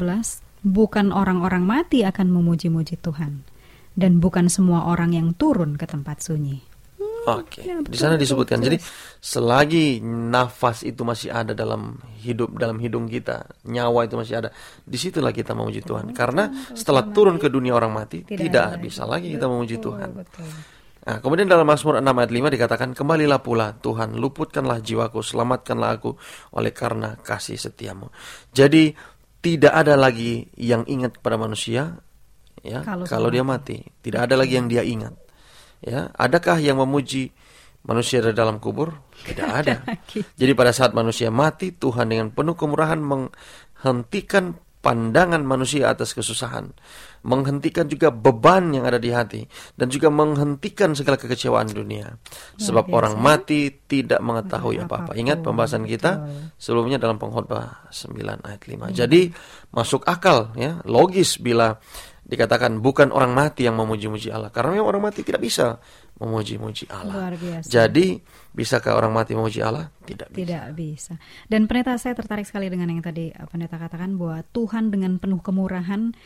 bukan 0.62 1.10
orang-orang 1.10 1.66
mati 1.66 2.06
akan 2.06 2.30
memuji-muji 2.30 2.96
Tuhan 3.02 3.42
dan 3.98 4.22
bukan 4.22 4.46
semua 4.46 4.86
orang 4.86 5.14
yang 5.14 5.34
turun 5.34 5.74
ke 5.74 5.86
tempat 5.90 6.22
sunyi. 6.22 6.62
Oke, 7.24 7.64
ya, 7.64 7.80
di 7.80 7.96
sana 7.96 8.20
disebutkan. 8.20 8.60
Jadi 8.60 8.76
selagi 9.16 10.04
nafas 10.04 10.84
itu 10.84 11.08
masih 11.08 11.32
ada 11.32 11.56
dalam 11.56 11.96
hidup 12.20 12.52
dalam 12.60 12.76
hidung 12.76 13.08
kita, 13.08 13.48
nyawa 13.64 14.04
itu 14.04 14.20
masih 14.20 14.44
ada, 14.44 14.48
di 14.84 15.00
situlah 15.00 15.32
kita 15.32 15.56
memuji 15.56 15.80
Tuhan. 15.80 16.12
Karena 16.12 16.52
setelah 16.76 17.08
turun 17.16 17.40
ke 17.40 17.48
dunia 17.48 17.72
orang 17.72 17.96
mati, 17.96 18.28
Tidak 18.28 18.36
tidak, 18.36 18.76
bisa 18.76 19.08
lagi 19.08 19.32
kita 19.32 19.48
memuji 19.48 19.80
Tuhan. 19.80 20.12
betul. 20.12 20.48
Nah, 21.04 21.20
kemudian 21.20 21.44
dalam 21.44 21.68
Mazmur 21.68 22.00
6 22.00 22.08
ayat 22.08 22.32
5 22.32 22.54
dikatakan, 22.56 22.88
Kembalilah 22.96 23.44
pula 23.44 23.76
Tuhan, 23.76 24.16
luputkanlah 24.16 24.80
jiwaku, 24.80 25.20
selamatkanlah 25.20 26.00
aku 26.00 26.16
oleh 26.56 26.72
karena 26.72 27.20
kasih 27.20 27.60
setiamu. 27.60 28.08
Jadi 28.56 28.96
tidak 29.44 29.72
ada 29.76 30.00
lagi 30.00 30.48
yang 30.56 30.88
ingat 30.88 31.20
pada 31.20 31.36
manusia 31.36 32.00
ya 32.64 32.80
Kalau 32.80 33.04
kalau, 33.04 33.28
dia 33.28 33.44
mati. 33.44 33.84
Tidak 34.00 34.16
ada 34.16 34.40
lagi 34.40 34.56
yang 34.56 34.72
dia 34.72 34.80
ingat. 34.80 35.12
Ya, 35.84 36.08
adakah 36.16 36.56
yang 36.64 36.80
memuji 36.80 37.28
manusia 37.84 38.24
dari 38.24 38.32
dalam 38.32 38.56
kubur? 38.56 38.96
Tidak 39.28 39.44
ada. 39.44 39.84
Jadi 40.40 40.52
pada 40.56 40.72
saat 40.72 40.96
manusia 40.96 41.28
mati, 41.28 41.76
Tuhan 41.76 42.08
dengan 42.08 42.32
penuh 42.32 42.56
kemurahan 42.56 42.96
menghentikan 42.96 44.56
pandangan 44.80 45.44
manusia 45.44 45.92
atas 45.92 46.12
kesusahan, 46.12 46.72
menghentikan 47.24 47.88
juga 47.88 48.12
beban 48.12 48.70
yang 48.76 48.84
ada 48.84 49.00
di 49.00 49.08
hati, 49.08 49.42
dan 49.74 49.88
juga 49.88 50.12
menghentikan 50.12 50.92
segala 50.92 51.16
kekecewaan 51.16 51.72
dunia. 51.72 52.20
Sebab 52.60 52.86
biasa. 52.86 52.96
orang 53.00 53.14
mati 53.16 53.72
tidak 53.72 54.20
mengetahui 54.20 54.84
apa-apa. 54.84 55.16
Ingat 55.16 55.40
pembahasan 55.40 55.88
kita 55.88 56.20
betul. 56.20 56.52
sebelumnya 56.60 57.00
dalam 57.00 57.16
pengkhotbah 57.16 57.88
9 57.90 58.44
ayat 58.44 58.60
5. 58.60 58.92
Jadi 58.92 59.32
masuk 59.72 60.04
akal 60.04 60.52
ya, 60.54 60.84
logis 60.84 61.40
bila 61.40 61.80
dikatakan 62.24 62.80
bukan 62.80 63.12
orang 63.12 63.36
mati 63.36 63.68
yang 63.68 63.76
memuji-muji 63.76 64.32
Allah. 64.32 64.48
Karena 64.48 64.76
memang 64.76 64.88
orang 64.96 65.02
mati 65.12 65.20
tidak 65.20 65.44
bisa 65.44 65.76
memuji-muji 66.16 66.88
Allah. 66.88 67.14
Luar 67.28 67.34
biasa. 67.36 67.68
Jadi 67.68 68.16
bisakah 68.54 68.96
orang 68.96 69.12
mati 69.12 69.36
memuji 69.36 69.60
Allah? 69.60 69.92
Tidak 70.06 70.32
bisa. 70.32 70.38
Tidak 70.40 70.66
bisa. 70.72 71.12
Dan 71.50 71.68
pendeta 71.68 71.98
saya 72.00 72.16
tertarik 72.16 72.48
sekali 72.48 72.72
dengan 72.72 72.88
yang 72.88 73.04
tadi 73.04 73.34
pendeta 73.50 73.76
katakan 73.76 74.16
bahwa 74.16 74.40
Tuhan 74.54 74.88
dengan 74.88 75.20
penuh 75.20 75.42
kemurahan 75.44 76.16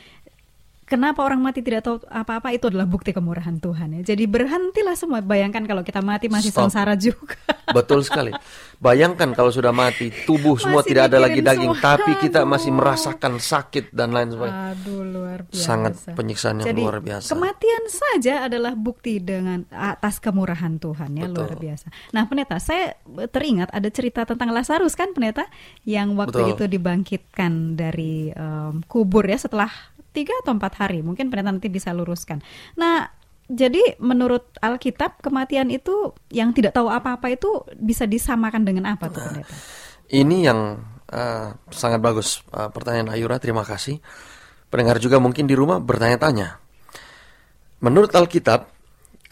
kenapa 0.89 1.21
orang 1.21 1.45
mati 1.45 1.61
tidak 1.61 1.85
tahu 1.85 2.01
apa-apa 2.09 2.51
itu 2.57 2.73
adalah 2.73 2.89
bukti 2.89 3.13
kemurahan 3.13 3.61
Tuhan 3.61 4.01
ya. 4.01 4.17
Jadi 4.17 4.25
berhentilah 4.25 4.97
semua. 4.97 5.21
Bayangkan 5.21 5.63
kalau 5.69 5.85
kita 5.85 6.01
mati 6.01 6.33
masih 6.33 6.51
Stop. 6.51 6.73
sengsara 6.73 6.97
juga. 6.97 7.37
Betul 7.77 8.01
sekali. 8.01 8.33
Bayangkan 8.81 9.37
kalau 9.37 9.53
sudah 9.53 9.75
mati, 9.75 10.09
tubuh 10.25 10.57
semua 10.57 10.81
Masih 10.81 10.97
tidak 10.97 11.13
ada 11.13 11.19
lagi 11.21 11.45
daging, 11.45 11.75
semua. 11.77 11.85
tapi 11.85 12.13
kita 12.23 12.49
masih 12.49 12.71
merasakan 12.73 13.33
sakit 13.37 13.93
dan 13.93 14.15
lain 14.15 14.33
sebagainya. 14.33 14.73
Aduh 14.73 15.03
luar 15.05 15.41
biasa. 15.45 15.61
Sangat 15.61 15.93
penyiksaan 16.17 16.57
yang 16.65 16.69
Jadi, 16.73 16.81
luar 16.81 16.99
biasa. 17.05 17.29
Kematian 17.35 17.85
saja 17.91 18.35
adalah 18.49 18.73
bukti 18.73 19.21
dengan 19.21 19.69
atas 19.69 20.17
kemurahan 20.23 20.81
Tuhan 20.81 21.11
ya 21.19 21.29
Betul. 21.29 21.37
luar 21.45 21.55
biasa. 21.61 21.87
Nah 22.17 22.25
pendeta, 22.25 22.57
saya 22.57 22.97
teringat 23.29 23.69
ada 23.75 23.89
cerita 23.93 24.25
tentang 24.25 24.49
Lazarus 24.55 24.97
kan 24.97 25.13
pendeta 25.13 25.45
yang 25.85 26.17
waktu 26.17 26.41
Betul. 26.41 26.53
itu 26.57 26.65
dibangkitkan 26.79 27.77
dari 27.77 28.31
em, 28.33 28.81
kubur 28.87 29.27
ya 29.29 29.37
setelah 29.37 29.69
tiga 30.13 30.35
atau 30.43 30.57
empat 30.57 30.75
hari. 30.81 31.01
Mungkin 31.01 31.29
pendeta 31.29 31.53
nanti 31.53 31.69
bisa 31.69 31.93
luruskan. 31.93 32.41
Nah 32.77 33.09
jadi 33.49 33.97
menurut 33.97 34.61
Alkitab 34.61 35.25
kematian 35.25 35.73
itu 35.73 36.13
yang 36.29 36.53
tidak 36.53 36.77
tahu 36.77 36.93
apa-apa 36.93 37.33
itu 37.33 37.65
bisa 37.81 38.05
disamakan 38.05 38.61
dengan 38.69 38.93
apa 38.93 39.09
tuh 39.09 39.25
pendeta? 39.25 39.57
Ini 40.09 40.37
yang 40.53 40.61
eh, 41.09 41.49
sangat 41.73 42.01
bagus 42.01 42.45
eh, 42.53 42.69
pertanyaan 42.69 43.09
Ayura, 43.13 43.41
terima 43.41 43.65
kasih. 43.65 44.01
Pendengar 44.69 45.01
juga 45.01 45.17
mungkin 45.17 45.49
di 45.49 45.57
rumah 45.57 45.81
bertanya-tanya. 45.81 46.61
Menurut 47.81 48.13
Alkitab, 48.13 48.69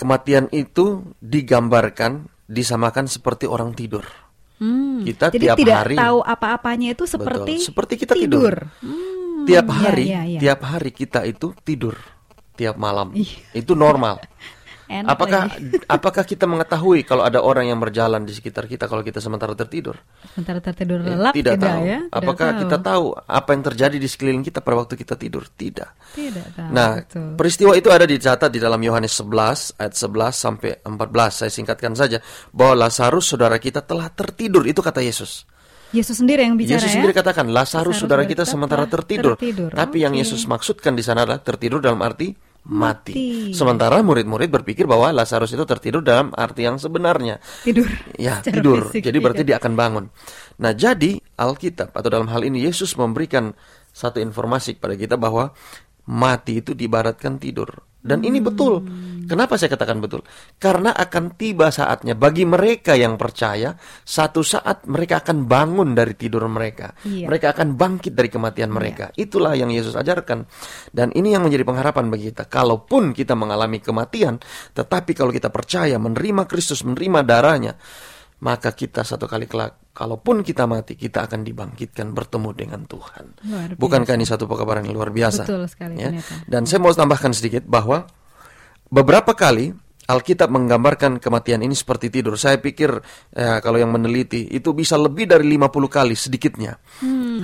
kematian 0.01 0.49
itu 0.49 1.05
digambarkan, 1.21 2.25
disamakan 2.49 3.05
seperti 3.05 3.45
orang 3.45 3.77
tidur. 3.77 4.07
Hmm, 4.57 5.05
Kita 5.05 5.29
jadi 5.29 5.53
tiap 5.53 5.57
tidak 5.61 5.77
hari- 5.85 5.99
tahu 6.01 6.25
apa-apanya 6.25 6.97
itu 6.97 7.05
seperti 7.05 7.61
Betul, 7.61 7.67
seperti 7.69 7.95
kita 8.01 8.15
tidur. 8.17 8.55
Hmm, 8.81 9.16
Tiap 9.47 9.67
ya, 9.67 9.75
hari, 9.79 10.05
ya, 10.11 10.23
ya. 10.27 10.41
tiap 10.43 10.61
hari 10.67 10.91
kita 10.91 11.23
itu 11.25 11.55
tidur 11.63 11.95
tiap 12.57 12.75
malam. 12.77 13.13
Ih. 13.15 13.31
Itu 13.53 13.77
normal. 13.77 14.19
Enak 14.87 15.19
apakah 15.19 15.43
lagi. 15.51 15.83
apakah 15.99 16.23
kita 16.23 16.47
mengetahui 16.47 17.03
kalau 17.03 17.27
ada 17.27 17.43
orang 17.43 17.67
yang 17.67 17.83
berjalan 17.83 18.23
di 18.23 18.31
sekitar 18.31 18.71
kita 18.71 18.87
kalau 18.87 19.03
kita 19.03 19.19
sementara 19.19 19.51
tertidur? 19.59 19.99
sementara 20.31 20.63
tertidur 20.63 21.03
Eh, 21.03 21.11
lelap 21.11 21.35
tidak 21.35 21.59
tahu. 21.59 21.83
ya? 21.83 21.99
Tidak 22.07 22.15
Apakah 22.15 22.49
tahu. 22.55 22.61
kita 22.63 22.77
tahu 22.79 23.05
apa 23.19 23.49
yang 23.51 23.63
terjadi 23.67 23.97
di 23.99 24.07
sekeliling 24.07 24.47
kita 24.47 24.63
pada 24.63 24.87
waktu 24.87 24.95
kita 24.95 25.19
tidur? 25.19 25.43
Tidak. 25.51 25.91
Tidak 26.15 26.47
tahu. 26.55 26.71
Nah, 26.71 27.03
betul. 27.03 27.35
peristiwa 27.35 27.75
itu 27.75 27.91
ada 27.91 28.07
dicatat 28.07 28.47
di 28.47 28.63
dalam 28.63 28.79
Yohanes 28.79 29.11
11 29.19 29.75
ayat 29.75 29.95
11 29.99 30.35
sampai 30.39 30.71
14. 30.79 31.35
Saya 31.35 31.51
singkatkan 31.51 31.93
saja 31.99 32.23
bahwa 32.55 32.87
Lazarus 32.87 33.27
saudara 33.27 33.59
kita 33.59 33.83
telah 33.83 34.07
tertidur 34.15 34.63
itu 34.71 34.79
kata 34.87 35.03
Yesus. 35.03 35.51
Yesus 35.95 36.19
sendiri 36.19 36.43
yang 36.43 36.59
bicara 36.59 36.83
Yesus 36.83 36.91
ya. 36.91 36.95
sendiri 36.99 37.15
katakan 37.15 37.47
Lazarus 37.51 38.03
saudara 38.03 38.27
kita 38.27 38.43
sementara 38.43 38.91
tertidur. 38.91 39.39
tertidur. 39.39 39.71
Tapi 39.71 40.03
yang 40.03 40.15
Oke. 40.15 40.27
Yesus 40.27 40.43
maksudkan 40.51 40.99
di 40.99 41.03
sana 41.07 41.23
adalah 41.23 41.39
tertidur 41.39 41.79
dalam 41.79 42.03
arti 42.03 42.35
mati. 42.67 43.15
Mati. 43.15 43.55
Sementara 43.55 44.03
murid-murid 44.03 44.51
berpikir 44.51 44.91
bahwa 44.91 45.15
Lazarus 45.15 45.55
itu 45.55 45.63
tertidur 45.63 46.03
dalam 46.03 46.35
arti 46.35 46.67
yang 46.67 46.83
sebenarnya. 46.83 47.39
tidur. 47.63 47.87
Ya, 48.19 48.43
tidur. 48.43 48.91
fisik, 48.91 49.07
Jadi 49.07 49.19
berarti 49.23 49.43
dia 49.47 49.63
akan 49.63 49.73
bangun. 49.79 50.05
Nah, 50.59 50.75
jadi 50.75 51.23
Alkitab 51.39 51.95
atau 51.95 52.11
dalam 52.11 52.27
hal 52.27 52.43
ini 52.43 52.67
Yesus 52.67 52.99
memberikan 52.99 53.55
satu 53.95 54.19
informasi 54.19 54.83
kepada 54.83 54.99
kita 54.99 55.15
bahwa 55.15 55.55
mati 56.11 56.59
itu 56.59 56.75
diibaratkan 56.75 57.39
tidur. 57.39 57.71
Dan 58.07 58.23
ini 58.23 58.39
Hmm. 58.39 58.47
betul. 58.47 58.75
Kenapa 59.27 59.59
saya 59.59 59.75
katakan 59.75 59.99
betul? 59.99 60.23
Karena 60.55 60.95
akan 60.95 61.35
tiba 61.35 61.75
saatnya 61.75 62.15
bagi 62.15 62.47
mereka 62.47 62.95
yang 62.95 63.19
percaya, 63.19 63.75
satu 64.07 64.47
saat 64.47 64.87
mereka 64.87 65.19
akan 65.19 65.51
bangun 65.51 65.99
dari 65.99 66.15
tidur 66.15 66.47
mereka. 66.47 66.95
Iya. 67.03 67.27
Mereka 67.27 67.59
akan 67.59 67.75
bangkit 67.75 68.15
dari 68.15 68.31
kematian 68.31 68.71
mereka. 68.71 69.11
Itulah 69.19 69.59
yang 69.59 69.75
Yesus 69.75 69.99
ajarkan. 69.99 70.47
Dan 70.95 71.11
ini 71.19 71.35
yang 71.35 71.43
menjadi 71.43 71.67
pengharapan 71.67 72.07
bagi 72.07 72.31
kita. 72.31 72.47
Kalaupun 72.47 73.11
kita 73.11 73.35
mengalami 73.35 73.83
kematian, 73.83 74.39
tetapi 74.71 75.11
kalau 75.19 75.35
kita 75.35 75.51
percaya 75.51 75.99
menerima 75.99 76.47
Kristus, 76.47 76.87
menerima 76.87 77.27
darahnya, 77.27 77.75
maka 78.37 78.77
kita 78.77 79.01
satu 79.01 79.25
kali 79.25 79.49
kelak, 79.49 79.81
kalaupun 79.97 80.45
kita 80.45 80.69
mati, 80.69 80.93
kita 80.93 81.25
akan 81.25 81.41
dibangkitkan 81.41 82.13
bertemu 82.13 82.51
dengan 82.53 82.81
Tuhan. 82.85 83.25
Bukankah 83.81 84.13
ini 84.13 84.29
satu 84.29 84.45
pekabaran 84.45 84.85
yang 84.85 84.93
luar 84.93 85.09
biasa? 85.09 85.49
Betul 85.49 85.65
sekali, 85.73 85.97
Ya. 85.97 86.13
Dan 86.45 86.69
saya 86.69 86.85
mau 86.85 86.93
tambahkan 86.93 87.33
sedikit 87.33 87.65
bahwa 87.65 88.05
beberapa 88.93 89.33
kali 89.33 89.73
Alkitab 90.07 90.47
menggambarkan 90.49 91.19
kematian 91.19 91.61
ini 91.61 91.75
seperti 91.75 92.09
tidur. 92.09 92.35
Saya 92.35 92.57
pikir 92.57 92.95
eh, 93.33 93.59
kalau 93.59 93.75
yang 93.75 93.91
meneliti 93.91 94.47
itu 94.47 94.71
bisa 94.71 94.95
lebih 94.95 95.27
dari 95.27 95.43
50 95.45 95.67
kali 95.89 96.15
sedikitnya. 96.15 96.79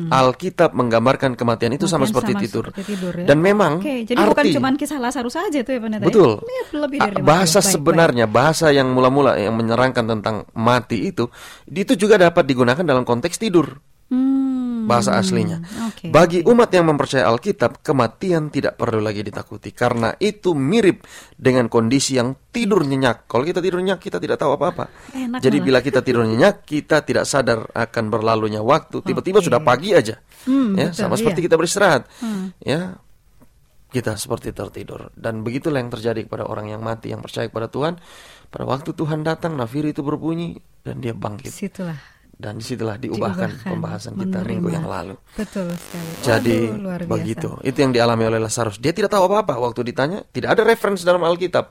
Alkitab 0.09 0.71
menggambarkan 0.71 1.35
kematian 1.35 1.73
itu 1.73 1.85
sama 1.85 2.03
Hmm. 2.03 2.13
Kematian 2.13 2.13
seperti 2.13 2.33
sama 2.33 2.43
tidur. 2.45 2.65
seperti 2.69 2.83
tidur 2.89 3.13
ya. 3.15 3.27
Dan 3.27 3.39
memang 3.39 3.73
Oke, 3.79 3.97
jadi 4.05 4.19
bukan 4.21 4.43
arti 4.43 4.51
cuma 4.53 4.69
kisah 4.73 4.99
Lazarus 4.99 5.35
saja 5.35 5.59
tuh 5.61 5.73
ya 5.73 5.81
pendeta. 5.81 6.03
ya? 6.03 6.09
Betul. 6.09 6.33
Ini 6.39 6.55
lebih 6.77 6.99
Ah, 6.99 7.05
dari 7.05 7.15
50. 7.17 7.27
bahasa 7.27 7.53
Baik, 7.53 7.63
baik. 7.63 7.73
sebenarnya, 7.73 8.25
bahasa 8.27 8.67
yang 8.71 8.89
mula-mula 8.89 9.33
yang 9.37 9.55
menyerangkan 9.55 10.05
tentang 10.09 10.37
mati 10.53 10.99
itu, 11.05 11.27
itu 11.67 11.93
juga 11.95 12.15
dapat 12.17 12.45
digunakan 12.45 12.83
dalam 12.83 13.03
konteks 13.03 13.37
tidur. 13.37 13.79
Hmm, 14.07 14.42
Bahasa 14.87 15.17
aslinya. 15.17 15.63
oke, 15.91 16.11
Bagi 16.11 16.43
umat 16.47 16.71
yang 16.75 16.91
mempercayai 16.91 17.27
Alkitab, 17.27 17.81
kematian 17.81 18.51
tidak 18.51 18.77
perlu 18.77 19.01
lagi 19.01 19.23
ditakuti 19.23 19.71
karena 19.71 20.15
itu 20.19 20.53
mirip 20.53 21.07
dengan 21.35 21.67
kondisi 21.67 22.19
yang 22.19 22.35
tidur 22.51 22.85
nyenyak. 22.85 23.27
Kalau 23.31 23.43
kita 23.47 23.63
tidur 23.63 23.81
nyenyak, 23.81 24.01
kita 24.03 24.19
tidak 24.19 24.39
tahu 24.39 24.55
apa-apa. 24.55 24.91
Jadi 25.41 25.57
malah. 25.59 25.67
bila 25.67 25.79
kita 25.81 26.01
tidur 26.05 26.27
nyenyak, 26.27 26.67
kita 26.67 27.03
tidak 27.07 27.25
sadar 27.25 27.67
akan 27.73 28.05
berlalunya 28.11 28.61
waktu. 28.61 29.01
Tiba-tiba 29.01 29.41
Oke. 29.41 29.47
sudah 29.49 29.61
pagi 29.63 29.95
aja. 29.95 30.21
Hmm, 30.43 30.75
ya, 30.75 30.91
betul, 30.91 31.01
sama 31.07 31.15
seperti 31.15 31.41
iya. 31.43 31.47
kita 31.47 31.57
beristirahat. 31.57 32.03
Hmm. 32.19 32.51
Ya, 32.59 32.99
kita 33.93 34.17
seperti 34.17 34.57
tertidur 34.57 35.13
dan 35.13 35.45
begitulah 35.45 35.77
yang 35.77 35.93
terjadi 35.93 36.25
kepada 36.25 36.49
orang 36.49 36.73
yang 36.73 36.81
mati 36.81 37.13
yang 37.13 37.21
percaya 37.21 37.53
kepada 37.53 37.69
Tuhan 37.69 38.01
pada 38.49 38.65
waktu 38.65 38.97
Tuhan 38.97 39.21
datang 39.21 39.53
nafiri 39.53 39.93
itu 39.93 40.01
berbunyi 40.01 40.57
dan 40.81 41.05
dia 41.05 41.13
bangkit 41.13 41.53
Situlah 41.53 42.01
dan 42.33 42.59
di 42.59 42.65
situlah 42.65 42.99
diubahkan, 42.99 43.51
diubahkan, 43.55 43.71
pembahasan 43.71 44.13
kita 44.19 44.43
menerima. 44.43 44.51
minggu 44.51 44.69
yang 44.75 44.87
lalu. 44.89 45.15
Betul 45.39 45.71
sekali. 45.79 46.11
jadi 46.25 46.59
Waduh, 46.59 46.83
luar 46.83 47.01
biasa. 47.07 47.13
begitu. 47.15 47.49
Itu 47.63 47.79
yang 47.85 47.93
dialami 47.95 48.25
oleh 48.27 48.41
Lazarus. 48.43 48.77
Dia 48.83 48.91
tidak 48.91 49.15
tahu 49.15 49.31
apa-apa 49.31 49.55
waktu 49.63 49.81
ditanya. 49.87 50.27
Tidak 50.27 50.49
ada 50.51 50.63
referensi 50.67 51.07
dalam 51.07 51.23
Alkitab. 51.23 51.65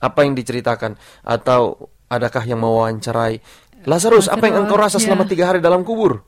Apa 0.00 0.18
yang 0.24 0.36
diceritakan? 0.36 0.96
Atau 1.24 1.92
adakah 2.10 2.42
yang 2.44 2.60
mewawancarai? 2.60 3.40
Lazarus 3.88 4.28
apa 4.28 4.44
yang 4.44 4.68
engkau 4.68 4.76
rasa 4.76 5.00
ya. 5.00 5.08
selama 5.08 5.24
tiga 5.24 5.48
hari 5.48 5.64
dalam 5.64 5.80
kubur 5.80 6.20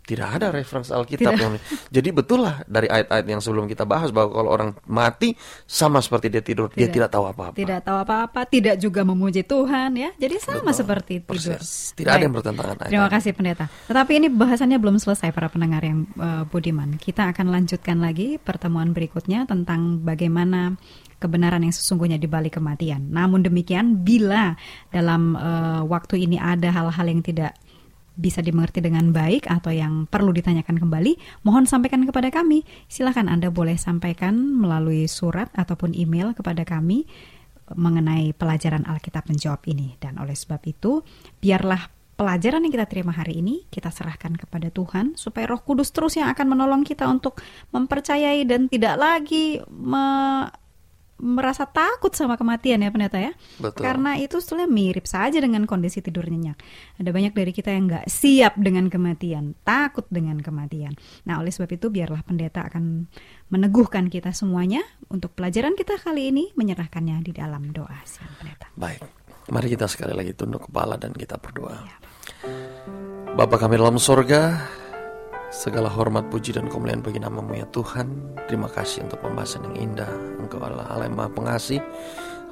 tidak 0.00 0.28
ada 0.40 0.50
referensi 0.50 0.90
Alkitab 0.90 1.32
yang 1.38 1.54
jadi 1.94 2.08
betul 2.10 2.42
lah 2.42 2.64
dari 2.66 2.90
ayat-ayat 2.90 3.26
yang 3.30 3.38
sebelum 3.38 3.70
kita 3.70 3.86
bahas 3.86 4.10
bahwa 4.10 4.34
kalau 4.34 4.50
orang 4.50 4.70
mati 4.90 5.38
sama 5.70 6.02
seperti 6.02 6.26
dia 6.32 6.42
tidur 6.42 6.66
dia 6.72 6.90
Tidak. 6.90 6.94
tidak 6.98 7.10
tahu 7.14 7.24
apa-apa 7.30 7.54
Tidak 7.54 7.80
tahu 7.84 7.98
apa-apa, 8.02 8.40
tidak 8.50 8.76
juga 8.82 9.06
memuji 9.06 9.46
Tuhan 9.46 9.90
ya. 9.94 10.10
Jadi 10.18 10.34
sama 10.42 10.70
seperti 10.74 11.22
tidur. 11.22 11.36
Persis. 11.36 11.94
Tidak 11.94 12.10
ada 12.10 12.16
Baik. 12.18 12.24
yang 12.26 12.34
bertentangan 12.34 12.76
Terima 12.86 13.06
ayat-ayat. 13.06 13.14
kasih 13.14 13.32
pendeta. 13.36 13.64
Tetapi 13.86 14.12
ini 14.18 14.28
bahasannya 14.32 14.78
belum 14.80 14.96
selesai 14.98 15.30
para 15.30 15.46
pendengar 15.52 15.82
yang 15.84 16.06
eh, 16.18 16.42
budiman. 16.48 16.98
Kita 16.98 17.30
akan 17.30 17.46
lanjutkan 17.52 18.02
lagi 18.02 18.40
pertemuan 18.42 18.90
berikutnya 18.90 19.46
tentang 19.46 20.02
bagaimana 20.02 20.74
kebenaran 21.20 21.62
yang 21.62 21.74
sesungguhnya 21.74 22.16
di 22.16 22.26
balik 22.26 22.56
kematian. 22.58 23.12
Namun 23.12 23.44
demikian, 23.44 24.00
bila 24.02 24.56
dalam 24.90 25.36
eh, 25.36 25.82
waktu 25.86 26.24
ini 26.26 26.40
ada 26.40 26.72
hal-hal 26.72 27.06
yang 27.06 27.22
tidak 27.22 27.54
bisa 28.20 28.44
dimengerti 28.44 28.84
dengan 28.84 29.16
baik 29.16 29.48
atau 29.48 29.72
yang 29.72 30.04
perlu 30.04 30.30
ditanyakan 30.36 30.76
kembali, 30.76 31.42
mohon 31.48 31.64
sampaikan 31.64 32.04
kepada 32.04 32.28
kami. 32.28 32.68
Silahkan 32.86 33.26
Anda 33.26 33.48
boleh 33.48 33.80
sampaikan 33.80 34.36
melalui 34.36 35.08
surat 35.08 35.48
ataupun 35.56 35.96
email 35.96 36.36
kepada 36.36 36.68
kami 36.68 37.08
mengenai 37.72 38.36
pelajaran 38.36 38.84
Alkitab 38.84 39.24
menjawab 39.32 39.64
ini. 39.72 39.96
Dan 39.96 40.20
oleh 40.20 40.36
sebab 40.36 40.60
itu, 40.68 41.00
biarlah 41.40 41.88
pelajaran 42.20 42.60
yang 42.68 42.72
kita 42.76 42.84
terima 42.84 43.16
hari 43.16 43.40
ini 43.40 43.64
kita 43.72 43.88
serahkan 43.88 44.36
kepada 44.36 44.68
Tuhan 44.68 45.16
supaya 45.16 45.48
Roh 45.48 45.64
Kudus 45.64 45.88
terus 45.88 46.20
yang 46.20 46.28
akan 46.28 46.52
menolong 46.52 46.84
kita 46.84 47.08
untuk 47.08 47.40
mempercayai 47.72 48.44
dan 48.44 48.68
tidak 48.68 49.00
lagi 49.00 49.56
me- 49.72 50.59
merasa 51.20 51.68
takut 51.68 52.10
sama 52.16 52.40
kematian 52.40 52.80
ya 52.80 52.90
pendeta 52.90 53.20
ya. 53.20 53.32
Betul. 53.60 53.84
Karena 53.84 54.16
itu 54.16 54.40
sebetulnya 54.40 54.68
mirip 54.68 55.04
saja 55.04 55.38
dengan 55.38 55.68
kondisi 55.68 56.00
tidur 56.00 56.26
nyenyak. 56.26 56.56
Ada 56.96 57.10
banyak 57.12 57.32
dari 57.36 57.52
kita 57.52 57.70
yang 57.70 57.86
nggak 57.86 58.08
siap 58.08 58.56
dengan 58.56 58.88
kematian, 58.88 59.54
takut 59.62 60.08
dengan 60.08 60.40
kematian. 60.40 60.96
Nah 61.28 61.38
oleh 61.38 61.52
sebab 61.52 61.70
itu 61.76 61.92
biarlah 61.92 62.24
pendeta 62.24 62.66
akan 62.66 63.06
meneguhkan 63.52 64.08
kita 64.08 64.32
semuanya 64.32 64.80
untuk 65.12 65.36
pelajaran 65.36 65.76
kita 65.76 66.00
kali 66.00 66.32
ini 66.32 66.50
menyerahkannya 66.56 67.20
di 67.20 67.32
dalam 67.36 67.70
doa 67.70 68.00
siang 68.08 68.32
pendeta. 68.40 68.72
Baik, 68.74 69.04
mari 69.52 69.68
kita 69.68 69.86
sekali 69.86 70.16
lagi 70.16 70.32
tunduk 70.32 70.72
kepala 70.72 70.96
dan 70.96 71.12
kita 71.12 71.36
berdoa. 71.36 71.76
Ya. 71.84 71.96
Bapa 73.30 73.56
kami 73.60 73.78
dalam 73.78 74.00
sorga, 74.00 74.66
segala 75.50 75.90
hormat, 75.90 76.30
puji, 76.30 76.54
dan 76.54 76.70
kemuliaan 76.70 77.02
bagi 77.02 77.18
namamu 77.18 77.58
ya 77.58 77.66
Tuhan. 77.74 78.38
Terima 78.46 78.70
kasih 78.70 79.04
untuk 79.06 79.18
pembahasan 79.20 79.66
yang 79.70 79.92
indah. 79.92 80.10
Engkau 80.38 80.62
adalah 80.62 80.86
Allah 80.90 81.10
yang 81.10 81.18
maha 81.18 81.30
pengasih, 81.34 81.82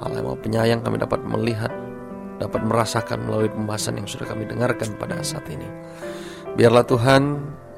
Allah 0.03 0.19
yang 0.19 0.27
maha 0.27 0.39
penyayang. 0.43 0.79
Kami 0.83 0.95
dapat 0.99 1.19
melihat, 1.23 1.71
dapat 2.37 2.61
merasakan 2.67 3.23
melalui 3.25 3.49
pembahasan 3.49 3.97
yang 3.97 4.07
sudah 4.07 4.27
kami 4.27 4.45
dengarkan 4.45 4.93
pada 4.99 5.23
saat 5.23 5.47
ini. 5.47 5.65
Biarlah 6.59 6.83
Tuhan, 6.83 7.23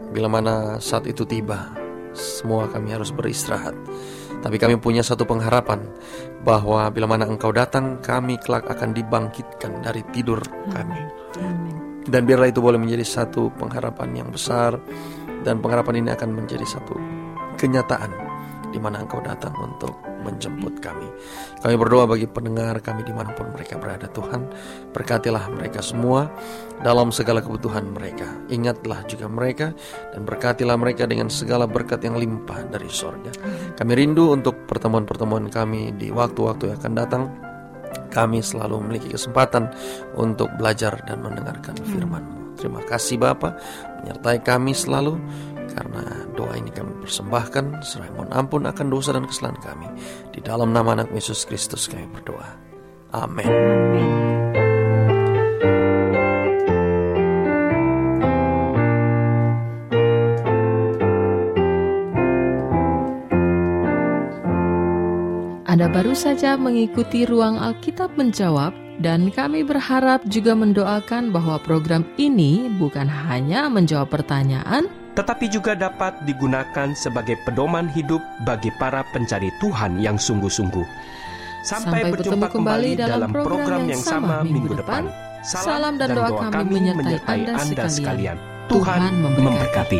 bila 0.10 0.28
mana 0.28 0.82
saat 0.82 1.06
itu 1.06 1.22
tiba, 1.24 1.70
semua 2.18 2.66
kami 2.68 2.92
harus 2.92 3.14
beristirahat. 3.14 3.78
Tapi 4.42 4.58
kami 4.58 4.82
punya 4.82 5.06
satu 5.06 5.22
pengharapan 5.22 5.86
bahwa 6.42 6.90
bila 6.90 7.06
mana 7.06 7.30
Engkau 7.30 7.54
datang, 7.54 8.02
kami 8.02 8.42
kelak 8.42 8.66
akan 8.66 8.90
dibangkitkan 8.90 9.86
dari 9.86 10.02
tidur 10.10 10.42
kami. 10.74 11.02
Dan 12.12 12.28
biarlah 12.28 12.52
itu 12.52 12.60
boleh 12.60 12.76
menjadi 12.76 13.08
satu 13.08 13.56
pengharapan 13.56 14.20
yang 14.20 14.30
besar 14.30 14.76
dan 15.48 15.64
pengharapan 15.64 16.04
ini 16.04 16.10
akan 16.12 16.30
menjadi 16.36 16.68
satu 16.68 17.00
kenyataan 17.56 18.12
di 18.72 18.80
mana 18.80 19.04
Engkau 19.04 19.20
datang 19.20 19.52
untuk 19.60 20.00
menjemput 20.24 20.80
kami. 20.80 21.06
Kami 21.60 21.76
berdoa 21.76 22.08
bagi 22.08 22.26
pendengar 22.30 22.80
kami 22.80 23.04
di 23.04 23.12
mana 23.12 23.36
pun 23.36 23.52
mereka 23.52 23.76
berada 23.76 24.08
Tuhan. 24.08 24.48
Berkatilah 24.96 25.52
mereka 25.52 25.84
semua 25.84 26.32
dalam 26.80 27.12
segala 27.12 27.44
kebutuhan 27.44 27.92
mereka. 27.92 28.26
Ingatlah 28.48 29.04
juga 29.06 29.28
mereka 29.28 29.76
dan 30.16 30.24
berkatilah 30.24 30.78
mereka 30.80 31.04
dengan 31.06 31.28
segala 31.28 31.68
berkat 31.68 32.02
yang 32.08 32.16
limpah 32.16 32.70
dari 32.72 32.88
sorga. 32.88 33.34
Kami 33.76 33.92
rindu 33.92 34.32
untuk 34.32 34.66
pertemuan-pertemuan 34.66 35.52
kami 35.52 35.92
di 36.00 36.10
waktu-waktu 36.10 36.72
yang 36.72 36.78
akan 36.80 36.96
datang. 36.96 37.24
Kami 38.12 38.44
selalu 38.44 38.84
memiliki 38.84 39.16
kesempatan 39.16 39.72
untuk 40.20 40.52
belajar 40.60 41.00
dan 41.08 41.24
mendengarkan 41.24 41.76
firman-Mu. 41.80 42.60
Terima 42.60 42.84
kasih 42.86 43.18
Bapa 43.18 43.58
menyertai 44.04 44.44
kami 44.46 44.76
selalu 44.76 45.18
karena 45.72 46.04
doa 46.36 46.54
ini 46.60 46.70
kami 46.70 46.92
persembahkan, 47.00 47.80
serah 47.80 48.12
mohon 48.12 48.32
ampun 48.36 48.68
akan 48.68 48.88
dosa 48.92 49.16
dan 49.16 49.24
kesalahan 49.24 49.60
kami. 49.64 49.88
Di 50.36 50.44
dalam 50.44 50.76
nama 50.76 51.00
anak 51.00 51.16
Yesus 51.16 51.48
Kristus 51.48 51.88
kami 51.88 52.12
berdoa. 52.12 52.60
Amin. 53.16 54.61
Baru 65.92 66.16
saja 66.16 66.56
mengikuti 66.56 67.28
ruang 67.28 67.60
Alkitab 67.60 68.16
menjawab 68.16 68.72
dan 69.04 69.28
kami 69.28 69.68
berharap 69.68 70.24
juga 70.32 70.56
mendoakan 70.56 71.36
bahwa 71.36 71.60
program 71.60 72.08
ini 72.16 72.72
bukan 72.80 73.12
hanya 73.12 73.68
menjawab 73.68 74.08
pertanyaan, 74.08 74.88
tetapi 75.20 75.52
juga 75.52 75.76
dapat 75.76 76.16
digunakan 76.24 76.96
sebagai 76.96 77.36
pedoman 77.44 77.92
hidup 77.92 78.24
bagi 78.48 78.72
para 78.80 79.04
pencari 79.12 79.52
Tuhan 79.60 80.00
yang 80.00 80.16
sungguh-sungguh. 80.16 80.88
Sampai, 81.62 82.08
Sampai 82.08 82.12
berjumpa 82.16 82.48
kembali 82.50 82.92
dalam 82.96 83.30
program 83.36 83.86
yang 83.92 84.02
sama 84.02 84.42
minggu 84.48 84.80
depan. 84.80 85.12
Salam 85.44 86.00
dan 86.00 86.16
doa 86.16 86.48
kami 86.54 86.94
menyertai 86.96 87.52
Anda 87.52 87.86
sekalian. 87.92 88.38
Tuhan 88.72 89.20
memberkati. 89.20 90.00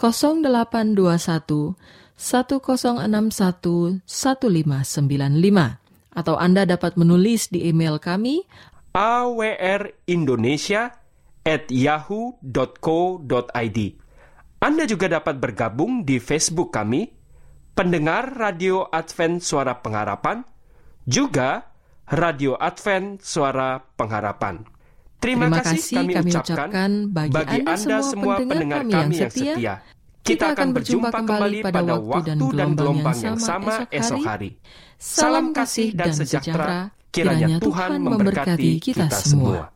0821 0.00 1.76
1061 2.16 4.00
1595 4.08 5.76
atau 6.10 6.34
Anda 6.40 6.64
dapat 6.64 6.96
menulis 6.96 7.52
di 7.52 7.68
email 7.68 8.00
kami 8.00 8.48
awrindonesia 8.96 10.96
at 11.44 11.68
yahoo.co.id 11.68 13.78
Anda 14.60 14.84
juga 14.84 15.08
dapat 15.08 15.40
bergabung 15.40 16.04
di 16.04 16.20
Facebook 16.20 16.76
kami, 16.76 17.08
pendengar 17.72 18.36
Radio 18.36 18.92
Advent 18.92 19.40
Suara 19.40 19.80
Pengharapan, 19.80 20.44
juga 21.08 21.72
Radio 22.12 22.60
Advent 22.60 23.24
Suara 23.24 23.80
Pengharapan. 23.80 24.60
Terima, 25.20 25.52
Terima 25.52 25.60
kasih 25.60 25.96
kami, 26.00 26.12
kami 26.16 26.30
ucapkan 26.32 26.90
bagi, 27.12 27.32
bagi 27.36 27.58
Anda, 27.60 27.76
Anda 27.76 27.96
semua 28.00 28.34
pendengar 28.40 28.80
kami 28.88 28.92
yang 28.96 29.10
setia. 29.12 29.52
setia. 29.52 29.74
Kita 30.20 30.44
akan 30.56 30.68
berjumpa 30.72 31.08
kembali 31.12 31.58
pada 31.60 31.80
waktu 32.00 32.44
dan 32.56 32.68
gelombang 32.72 33.18
yang 33.20 33.36
sama 33.36 33.84
esok 33.92 34.20
hari. 34.24 34.56
Salam 34.96 35.52
kasih 35.52 35.92
dan 35.92 36.16
sejahtera. 36.16 36.88
Kiranya 37.10 37.60
Tuhan 37.60 38.00
memberkati 38.00 38.80
kita 38.80 39.12
semua. 39.12 39.68